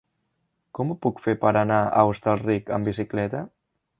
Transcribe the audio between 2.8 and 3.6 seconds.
bicicleta?